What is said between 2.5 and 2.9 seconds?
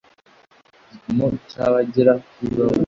bavuze